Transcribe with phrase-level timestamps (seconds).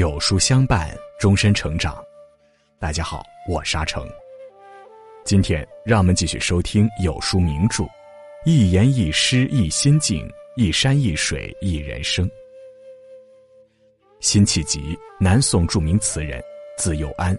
[0.00, 2.02] 有书相伴，终身成长。
[2.78, 4.08] 大家好，我沙成。
[5.26, 7.84] 今天让我们继续收听有书名著，
[8.46, 10.26] 一言一诗一心境，
[10.56, 12.26] 一山一水一人生。
[14.20, 16.42] 辛弃疾，南宋著名词人，
[16.78, 17.36] 字幼安，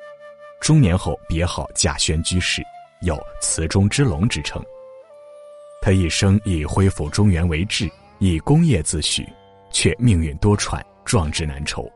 [0.60, 2.62] 中年后别号稼轩居士，
[3.02, 4.64] 有词中之龙之称。
[5.82, 9.26] 他一生以恢复中原为志，以功业自诩，
[9.72, 11.92] 却命运多舛，壮志难酬。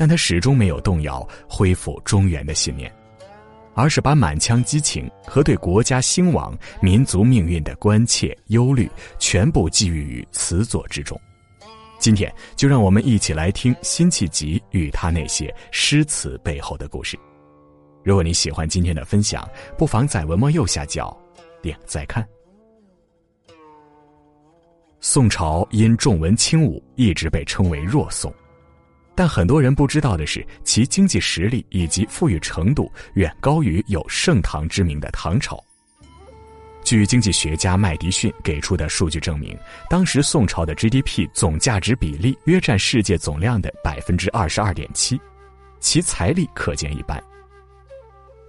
[0.00, 2.90] 但他始终没有动摇恢复中原的信念，
[3.74, 11.20] 而是把满腔激情和对国家兴亡、民族命运的关切忧虑全部寄予于词作之中。
[11.98, 17.14] 今天就让我们一起来听辛弃疾与他那些诗词背后的故事。
[18.02, 19.46] 如果你喜欢今天的分享，
[19.76, 21.14] 不妨在文末右下角
[21.60, 22.26] 点再看。
[24.98, 28.32] 宋朝因重文轻武，一直被称为弱宋。
[29.20, 35.62] 但很多人不知道的是，其经济实力以及富裕程度远高于有盛唐之名的唐朝。
[36.82, 39.54] 据经济学家麦迪逊给出的数据证明，
[39.90, 45.20] 当时宋朝的 GDP 总价值比例约占世界总量的百分之二十二点七，
[45.80, 47.22] 其财力可见一斑。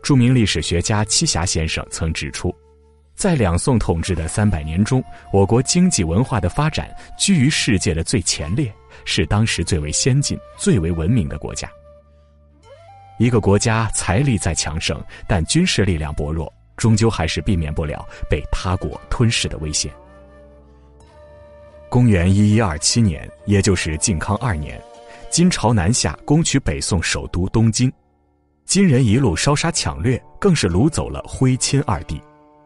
[0.02, 2.56] 著名历史学家栖霞先生曾指出，
[3.14, 8.74] 在两宋统治的三百年中，我国经济文化的发展居于世界的最前列。
[9.06, 11.70] 是当时最为先进、最为文明的国家。
[13.20, 19.92] 一个国家财力再强盛，但军事力量薄弱，终究还是避免不了被他国吞噬的危险。
[21.88, 24.82] 公元一一二七年，也就是靖康二年，
[25.30, 27.92] 金朝南下攻取北宋首都东京，
[28.66, 32.20] 金人一路烧杀抢掠，更是掳走了徽钦二帝，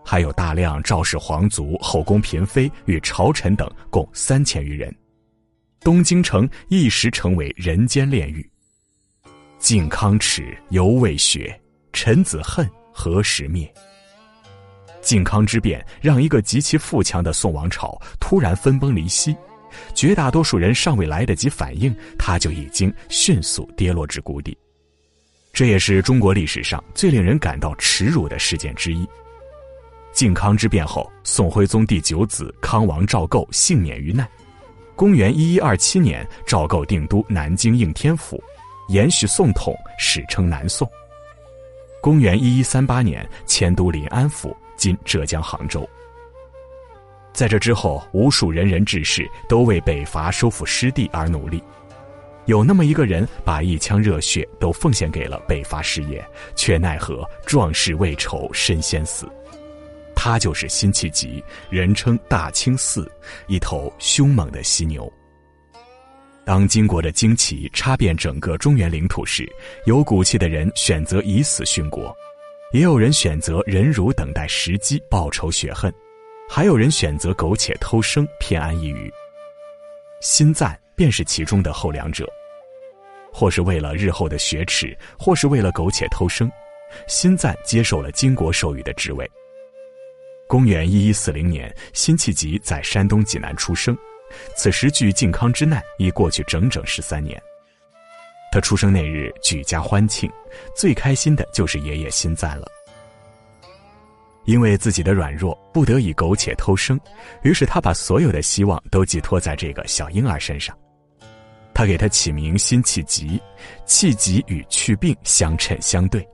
[0.06, 4.96] 还有大量赵氏皇族、后宫嫔妃与朝臣等，共三千余人。
[5.86, 8.44] 东京城一时成为人间炼狱。
[9.60, 11.54] 靖康耻，犹未雪；
[11.94, 13.72] 臣子恨，何时灭？
[15.00, 19.38] 靖康之变让一个极其富强的宋王朝突然分崩离析，
[19.94, 24.58] 绝大多数人尚未来得及反应，他就已经迅速跌落至谷底。
[25.54, 29.08] 这也是中国历史上最令人感到耻辱的事件之一。
[30.12, 34.28] 靖康之变后，宋徽宗第九子康王赵构幸免于难。
[34.96, 38.42] 公元一一二七年，赵构定都南京应天府，
[38.88, 40.90] 延续宋统，史称南宋。
[42.02, 45.88] 公元一一三八年，迁都临安府（今浙江杭州）。
[47.34, 51.62] 在这之后，无数仁人志士都为北伐收复失地而努力。
[52.46, 56.26] 有那么一个人，把一腔热血都奉献给了北伐事业，
[56.56, 59.28] 却奈何壮士未酬身先死。
[60.26, 63.08] 他就是辛弃疾，人称大清寺，
[63.46, 65.08] 一头凶猛的犀牛。
[66.44, 69.48] 当金国的旌旗插遍整个中原领土时，
[69.86, 72.12] 有骨气的人选择以死殉国，
[72.74, 75.94] 也有人选择忍辱等待时机报仇雪恨，
[76.50, 79.14] 还有人选择苟且偷生偏安一隅。
[80.22, 82.28] 辛赞便是其中的后两者，
[83.32, 86.52] 或是为了日后的雪耻，或是为了苟且偷生，
[87.06, 89.30] 辛赞接受了金国授予的职位。
[90.48, 93.98] 公元一一四零年，辛弃疾在山东济南出生。
[94.56, 97.42] 此时距靖康之难已过去整整十三年。
[98.52, 100.32] 他出生那日，举家欢庆，
[100.76, 102.68] 最开心的就是爷爷辛赞了。
[104.46, 107.00] 因为自己的软弱，不得已苟且偷生，
[107.42, 110.78] 于是他把所有的希望都寄托在这个小婴儿身上。
[111.74, 113.42] 他给他起名辛弃疾，
[113.86, 116.26] 弃疾与去病相称相对。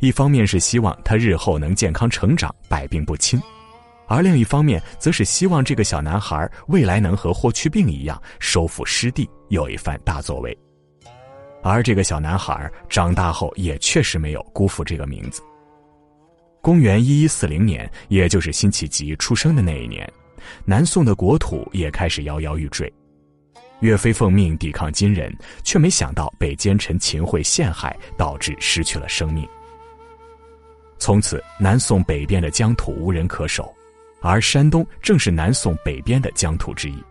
[0.00, 3.40] 一方面是希望他日后能健康成长，百病不侵，
[4.06, 10.56] 而另一方面则是希望这个小男孩未来能和霍去病一样收复失地，有一番大作为。
[11.62, 15.42] 而这个小男孩长大后也确实没有辜负这个名字。
[16.60, 20.10] 公元一一四零年，也就是辛弃疾出生的那一年，
[20.64, 22.92] 南宋的国土也开始摇摇欲坠。
[23.80, 25.32] 岳飞奉命抵抗金人，
[25.62, 29.48] 却没想到被奸臣秦桧陷害，导致失去了生命。
[30.98, 33.74] 从此，南宋北边的疆土无人可守，
[34.20, 37.02] 而山东正是南宋北边的疆土之一。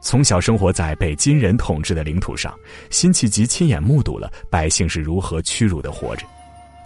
[0.00, 2.54] 从小生活在被金人统治的领土上，
[2.90, 6.26] 辛弃疾亲眼目睹了百姓是如何屈辱的活着，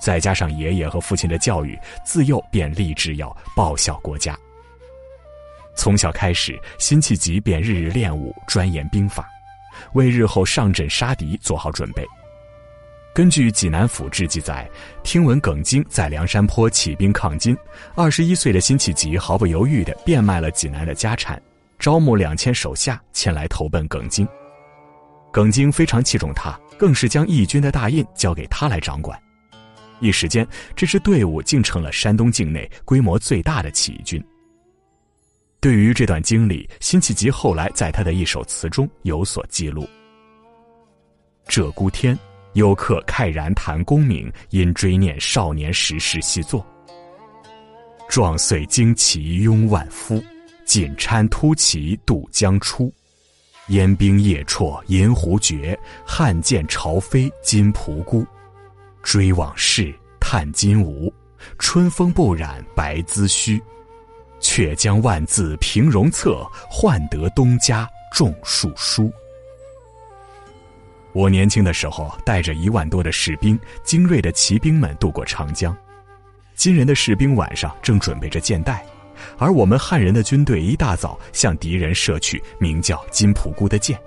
[0.01, 4.39] 再加上爷爷和父亲的教育，自幼便立志要报效国家。
[5.75, 9.29] 从小开始，辛弃疾便日日练武，钻研兵法，
[9.95, 12.05] 为日后上阵杀敌做好准备。
[13.19, 14.71] 根据《济南府志》记载，
[15.03, 17.59] 听闻耿京在梁山坡起兵抗金，
[17.97, 21.43] 二十一岁的辛弃疾毫不犹豫地变卖了济南的家产，
[21.81, 24.25] 招募两千手下前来投奔耿京。
[25.33, 29.21] 耿京非常器重他，更是将义军的大印交给他来掌管。
[29.99, 34.25] 一时间，这支队伍竟成了山东境内规模最大的起义军。
[35.59, 39.89] 对于这段经历，辛弃疾后来在他的一首词中有所记录
[41.51, 42.17] ：“鹧鸪天，
[42.55, 46.67] 有客慨然谈功名，因追念少年时事细作。
[48.09, 50.23] 壮岁旌旗拥万夫，
[50.65, 52.93] 锦钗突骑渡江出。
[53.69, 58.27] 燕兵夜绰银壶绝，汉剑朝飞金仆孤。
[59.03, 61.13] 追往事，叹今无，
[61.59, 63.63] 春风不染白髭须。”
[64.41, 69.13] 却将万字平戎策，换得东家种树书。
[71.19, 75.77] 我年轻的时候，带着一万多的士兵、精锐的骑兵们渡过长江。
[76.55, 78.87] 金人的士兵晚上正准备着箭袋，
[79.37, 83.99] 而我们汉人的军队一大早向敌人射去名叫金仆姑的箭。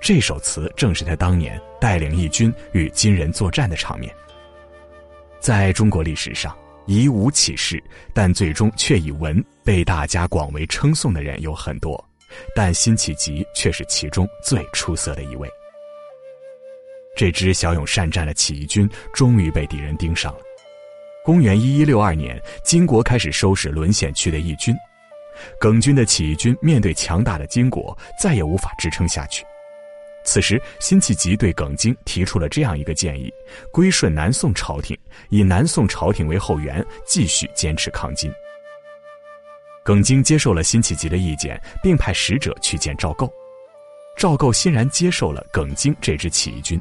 [0.00, 4.14] 这首词正是他当年带领义军与金人作战的场面。
[5.40, 6.56] 在中国历史上。
[6.86, 7.82] 以武起事，
[8.12, 11.98] 但最终却以文被大家广为称颂的人有很多，
[12.54, 15.48] 但辛弃疾却是其中最出色的一位。
[17.14, 20.40] 这支骁勇善战的起义军终于被敌人盯上了。
[21.24, 24.74] 公元一一六二年，金国开始收拾沦陷区的义军，
[25.58, 29.44] 耿军的起义军面对强大的金国，再也无法支撑下去。
[30.26, 33.30] 此时，辛弃疾对耿京提出了这样一个建议：
[33.70, 38.32] 归顺南宋朝廷，以南宋朝廷为后援，继续坚持抗金。
[39.84, 43.30] 耿京接受了辛弃疾的意见，并派使者去见赵构。
[44.16, 46.80] 赵构欣然接受了耿京这支起义军，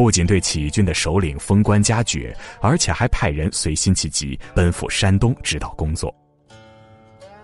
[0.00, 6.10] 不仅对起义军的首领封官加爵，而且还派人随辛弃疾奔赴山东指导工作。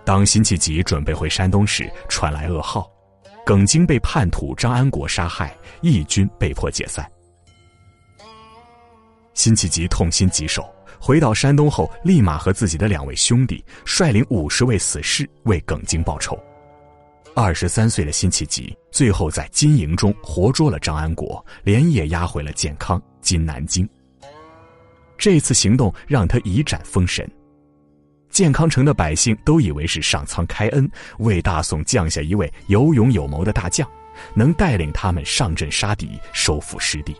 [0.03, 2.91] 当辛弃疾准备回山东时，传来噩耗。
[3.45, 7.07] 耿京被叛徒张安国杀害，义军被迫解散。
[9.35, 10.67] 辛弃疾痛心疾首，
[10.99, 16.35] 回到山东后，立马和自己的两位兄弟率领五十位死士为耿京报仇。
[17.39, 23.87] 二十三岁的辛弃疾最后在金营中活捉了张安国，连夜押回了建康（今南京）。
[25.19, 27.29] 这次行动让他一展封神。
[28.31, 30.89] 建康城的百姓都以为是上苍开恩，
[31.19, 33.87] 为大宋降下一位有勇有谋的大将，
[34.33, 37.15] 能带领他们上阵杀敌，收复失地。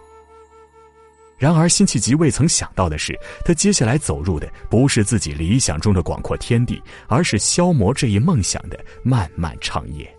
[1.38, 10.12] 然而，辛弃疾未曾想到的是，他接下来走入的不是自己理想中的广阔天地，而是消磨这一梦想的漫漫长夜。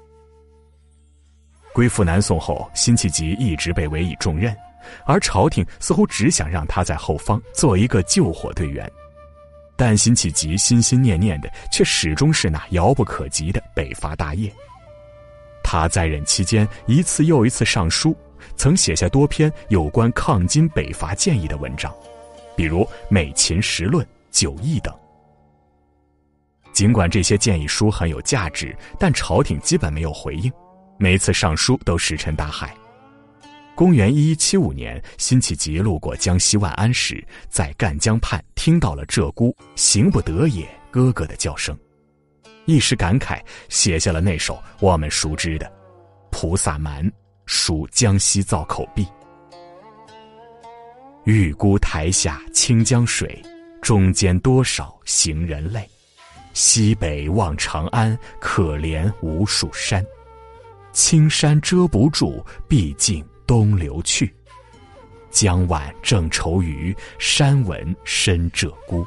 [1.73, 4.56] 归附南宋后，辛弃疾一直被委以重任，
[5.06, 8.88] 而朝廷似乎只想让他在后方做一个救火队员。
[9.76, 14.53] 但辛弃疾心心念念的却始终是那遥不可及的北伐大业。
[15.62, 18.17] 他在任期间一次又一次上书，
[18.58, 21.94] 曾写下多篇有关抗金北伐建议的文章，
[22.56, 24.93] 比如《美秦时论》《九义》等。
[26.72, 30.52] 尽管这些建议书很有价值，但朝廷基本没有回应，
[30.99, 32.75] 每次上书都石沉大海。
[33.76, 41.79] 公元一一七五年，辛弃疾路过江西万安时，在赣江畔听到了鹧鸪“行不得也，哥哥”的叫声，
[42.65, 45.67] 一时感慨，写下了那首我们熟知的
[46.32, 47.06] 《菩萨蛮·
[47.48, 49.05] 属江西造口壁》
[51.24, 53.43] ：“玉孤台下清江水，
[53.82, 55.88] 中间多少行人泪。
[56.52, 60.05] 西北望长安，可怜无数山。
[60.93, 64.31] 青山遮不住，毕竟。”东流去，
[65.31, 69.02] 江晚正愁余，山闻深鹧鸪。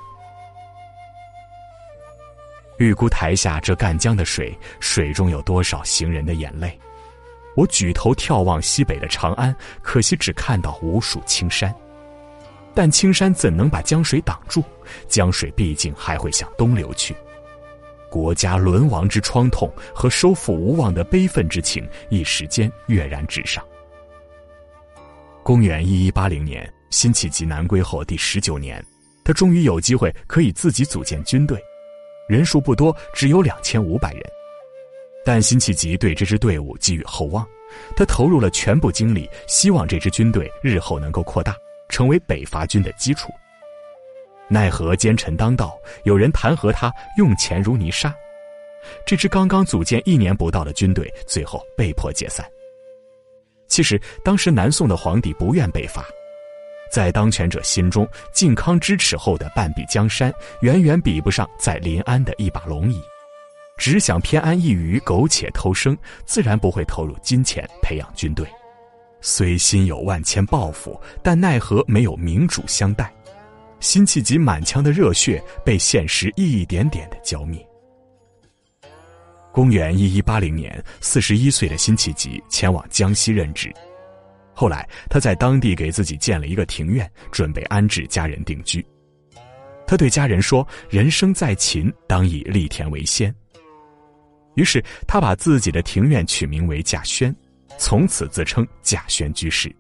[2.79, 6.75] 玉姑台下这赣江的水，水中有多少行人的眼泪？
[7.55, 11.74] 我举头眺望西北的长安，可惜只看到无数青山。
[12.74, 14.63] 但青山怎能把江水挡住？
[15.08, 17.15] 江水毕竟还会向东流去。
[18.10, 23.63] 国家沦亡之创痛和收复无望的悲愤之情，一时间跃然纸上。
[25.43, 28.84] 公元一一八零年，辛弃疾南归后第十九年，
[29.24, 31.62] 他终于有机会可以自己组建军队，
[32.29, 34.24] 人数不多，只有两千五百人。
[35.24, 37.48] 但辛弃疾对这支队伍寄予厚望，
[37.96, 41.56] 他投入了全部精力，希望这支军队日后能够扩大，
[41.90, 43.32] 成为北伐军的基础。
[44.48, 48.13] 奈何奸臣当道，有人弹劾他用钱如泥沙，
[49.06, 52.46] 这支刚刚组建一年不到的军队，最后被迫解散。
[53.68, 56.06] 其实，当时南宋的皇帝不愿北伐，
[56.92, 63.01] 在当权者心中，靖康之耻后的半壁江山，远远比不上在临安的一把龙椅。
[63.82, 68.46] 只想偏安一隅，苟且偷生，自然不会投入金钱培养军队。
[69.22, 73.12] 虽心有万千抱负，但奈何没有明主相待。
[73.80, 77.60] 辛弃疾满腔的热血被现实一点点的浇灭。
[79.52, 83.74] 公元一一八零年，四十一岁的辛弃疾前往江西任职。
[84.54, 88.86] 后来，他在当地给自己建了一个庭院，准备安置家人定居。
[89.88, 93.34] 他对家人说：“人生在秦，当以立田为先。”
[94.55, 97.34] 于是，他把自己的庭院取名为贾轩，
[97.77, 99.74] 从此自称贾轩居士。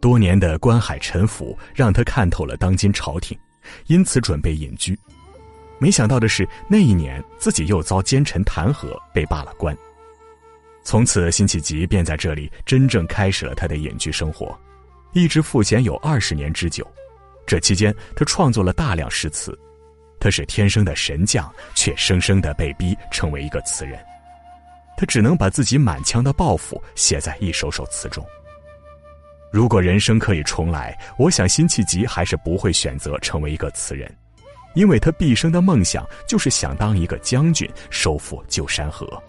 [0.00, 3.38] 多年的关海沉浮让他看透了当今朝廷，
[3.86, 4.98] 因此准备隐居。
[5.78, 9.76] 没想到的是，那一年自己又遭奸臣弹劾，被罢了官。
[10.82, 14.58] 从此，辛弃疾便在这里真正开始了他的隐居生活，
[15.12, 16.84] 一直赋闲有二十年之久。
[17.46, 19.56] 这期间，他创作了大量诗词。
[20.22, 23.98] 他是天生的神将，却生生的被逼成为一个词人。
[24.96, 28.24] 他只能把自己满腔的抱负写在一首首词中。
[29.50, 34.08] 如果人生可以重来，我想辛弃疾还是不会选择成为一个词人。
[34.74, 39.20] 因为他毕生的梦想就是想当一个将军，收复旧山河。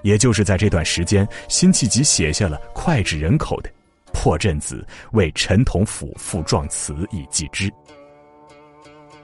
[0.00, 3.68] 也就是在这段时间，辛弃疾写下了脍炙人口的
[4.14, 7.70] 《破阵子》，为陈同甫赋壮词以寄之。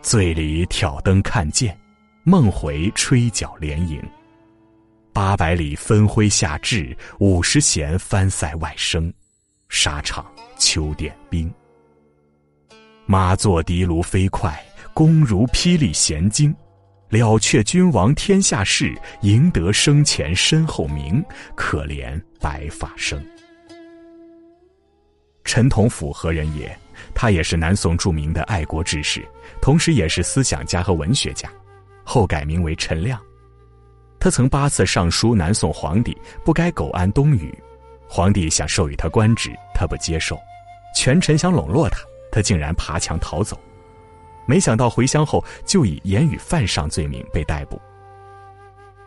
[0.02, 1.78] 醉里挑灯看剑，
[2.24, 4.02] 梦回吹角连营。
[5.12, 9.12] 八百里分麾下炙，五十弦翻塞外声。
[9.68, 10.26] 沙场
[10.56, 11.52] 秋点兵，
[13.06, 14.58] 马作的卢飞快。
[14.94, 16.54] 弓如霹雳弦惊，
[17.10, 21.22] 了却君王天下事，赢得生前身后名。
[21.54, 23.22] 可怜白发生。
[25.44, 26.76] 陈同甫何人也？
[27.14, 29.26] 他也是南宋著名的爱国志士，
[29.60, 31.48] 同时也是思想家和文学家，
[32.04, 33.20] 后改名为陈亮。
[34.18, 37.56] 他曾八次上书南宋皇帝，不该苟安东隅。
[38.08, 40.36] 皇帝想授予他官职，他不接受；
[40.94, 42.00] 权臣想笼络他，
[42.32, 43.58] 他竟然爬墙逃走。
[44.46, 47.80] 没想到回乡后就以言语犯上罪名被逮捕。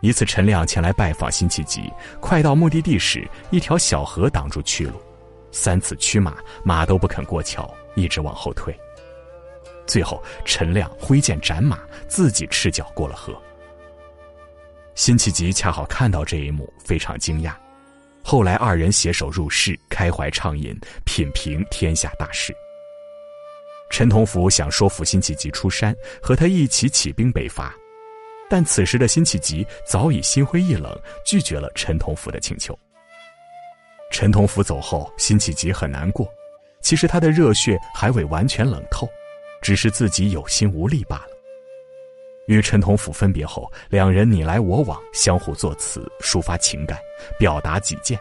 [0.00, 5.00] 一次，陈亮前来拜访辛弃疾，快到目的地时，一条小河挡住去路，
[5.50, 8.74] 三次驱马，马都不肯过桥，一直往后退。
[9.86, 13.34] 最后，陈亮挥剑斩马，自己赤脚过了河。
[14.94, 17.54] 辛弃疾恰好看到这一幕，非常惊讶。
[18.22, 20.74] 后来，二人携手入室，开怀畅饮，
[21.04, 22.54] 品评天下大事。
[23.90, 27.74] 陈同甫想说服辛弃疾出山，和他一起起兵北伐，
[28.48, 32.76] 但此时的辛弃疾早已心灰意冷，拒绝了陈同甫的请求。
[34.10, 36.26] 陈同甫走后，辛弃疾很难过，
[36.84, 39.08] 其实他的热血还未完全冷透，
[39.62, 41.30] 只是自己有心无力罢了。
[42.46, 46.98] 与陈同甫分别后，两人你来我往，相互作词，抒发情感，
[47.38, 48.18] 表达己见。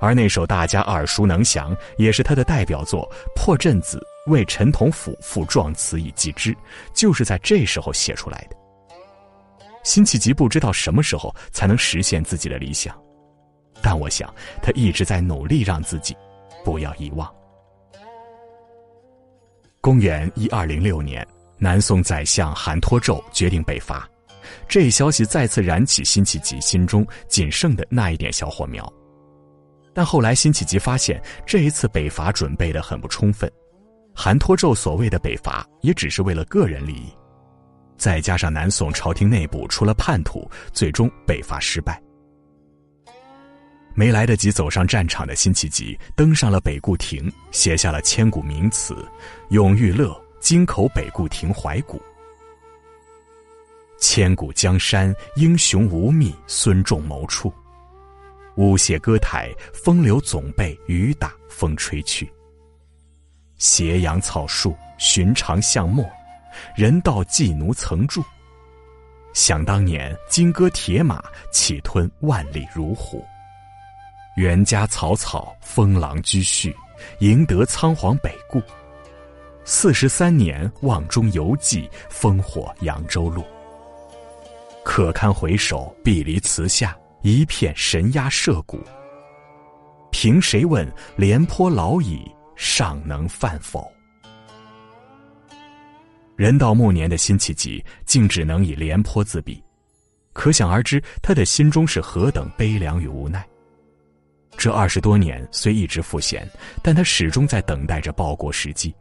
[0.00, 3.06] 而那首大家耳熟能详，也是他的代表作
[3.36, 3.98] 《破阵子》。
[4.30, 6.54] 为陈同甫赋壮词以寄之，
[6.94, 8.56] 就是在这时候写出来的。
[9.84, 12.98] 辛弃疾不知道什么时候才能实现自己的理想，
[13.82, 16.16] 但我想他一直在努力让自己
[16.64, 17.30] 不要遗忘。
[19.80, 24.08] 公元一二零六年，南宋宰相韩托胄决定北伐，
[24.68, 28.92] 这一消息再次燃起辛弃疾心中仅剩的那一点小火苗。
[29.94, 33.50] 但后来辛弃疾发现，这一次北伐准备的很不充分。
[34.12, 37.16] 韩托胄所谓的北伐，也只是为了个人利益，
[37.96, 42.02] 再加上南宋朝廷内部出了叛徒，最终北伐失败。
[43.98, 48.94] 没来得及走上战场的辛弃疾，登上了北固亭，写下了千古名词
[49.48, 51.98] 《永遇乐京口北固亭怀古》。
[53.98, 57.52] 千古江山英雄无觅孙仲谋处，
[58.54, 62.32] 舞榭歌台风流总被雨打风吹去。
[63.56, 66.08] 斜阳草树，寻常巷陌，
[66.76, 68.22] 人道寄奴曾住。
[69.32, 73.26] 想当年，金戈铁马，气吞万里如虎。
[74.38, 76.72] 袁家草草，封狼居胥，
[77.18, 78.62] 赢得仓皇北顾。
[79.64, 83.44] 四十三年，望中犹记，烽火扬州路。
[84.84, 88.78] 可堪回首，碧离词下，一片神鸦社鼓。
[90.12, 92.24] 凭谁问，廉颇老矣？
[92.54, 93.90] 尚能饭否？
[96.36, 99.60] 人到暮年的辛弃疾竟只能以廉颇自比，
[100.32, 103.44] 可想而知他的心中是何等悲凉与无奈。
[104.58, 106.46] 这二十多年虽一直赋闲，
[106.82, 108.92] 但他始终在等待着报国时机。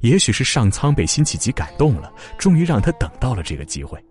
[0.00, 4.04] 也许是上苍被辛弃疾感动了，终于让他等到了这个机会。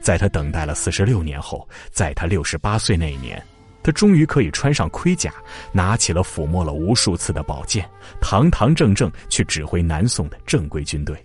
[0.00, 3.40] 在他等待了四十六年后，在他六十八岁那一年，
[3.82, 5.32] 他终于可以穿上盔甲，
[5.72, 7.88] 拿起了抚摸了无数次的宝剑，
[8.22, 11.22] 堂堂正正去指挥南宋的正规军队。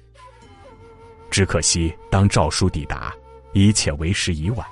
[1.31, 3.13] 只可惜，当诏书抵达，
[3.53, 4.67] 一切为时已晚，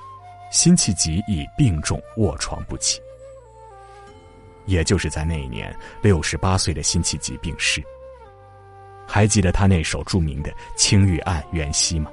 [0.52, 3.00] 辛弃疾已病重卧床不起。
[4.68, 7.84] 也就是在那一年，六十八岁的辛弃疾病逝。
[9.08, 12.12] 还记得他那首著名的《青玉案·元夕》吗？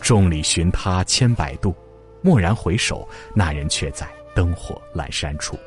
[0.00, 1.74] 众里寻他千百度，
[2.22, 5.58] 蓦然回首，那人却在灯火阑珊处。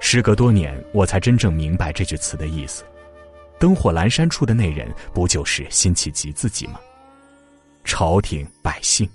[0.00, 2.84] 时隔多年，我才真正明白这句词的意思。
[3.58, 6.78] 灯火阑珊处的那人，不就是辛弃疾自己吗？
[7.84, 9.08] 朝廷百姓，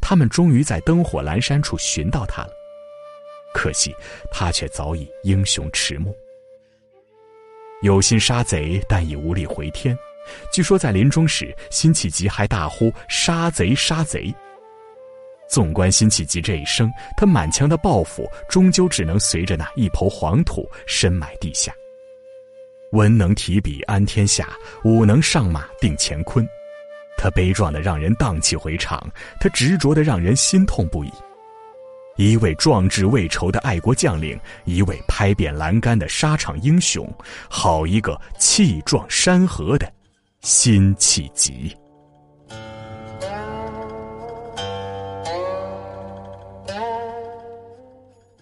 [0.00, 2.50] 他们终于在灯火阑珊处寻到他了。
[3.56, 3.96] 可惜，
[4.30, 6.14] 他却早已英雄迟暮。
[7.80, 9.96] 有心杀贼，但已无力回天。
[10.52, 14.34] 据说在临终时，辛弃疾还大呼“杀贼，杀贼”。
[15.48, 21.74] 纵观辛弃疾这一生，他满腔的抱负，终究只能随着那一抔黄土深埋地下。
[22.92, 26.46] 文能提笔安天下，武能上马定乾坤。
[27.16, 29.10] 他悲壮的让人荡气回肠，
[29.40, 31.10] 他执着的让人心痛不已。
[32.16, 37.06] 一位壮志未酬的爱国将领，一位拍遍栏杆的沙场英雄，
[37.48, 39.90] 好一个气壮山河的
[40.40, 41.76] 辛弃疾！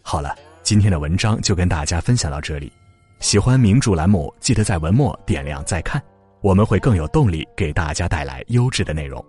[0.03, 2.73] 好了，今天的文章就跟大家分享到这里。
[3.19, 6.01] 喜欢名著栏目，记得在文末点亮再看，
[6.43, 9.25] 我们会更有动力给大家带来优质的内容。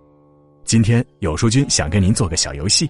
[0.63, 2.87] 今天有书君想跟您做个小游戏。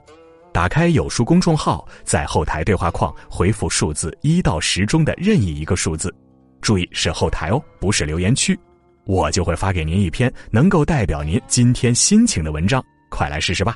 [0.56, 6.16] 打开有书公众号，在后台对话框回复数字一到十中的任意一个数字，
[6.62, 8.58] 注意是后台哦，不是留言区，
[9.04, 13.76] 我就会发给您一篇能够代表您今天心情的文章，快来试试吧。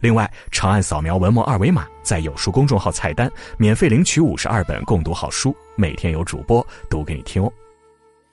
[0.00, 7.52] 另外，长按扫描文末二维码，在有书公众号菜单免费领取五十二本共读好书，每天有主播读给你听哦。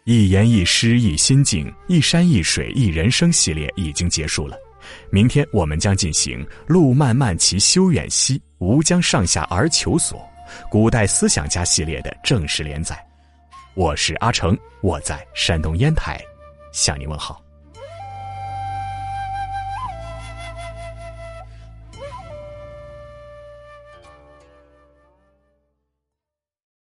[0.03, 4.57] 一言一诗一心境，一山一水一人生系列已经结束了。
[5.09, 10.21] 明天我们将进行“路漫漫其修远兮，吾将上下而求索”
[10.71, 12.97] 古代思想家系列的正式连载。
[13.73, 16.19] 我是阿成，我在山东烟台，
[16.71, 17.46] 向你问好。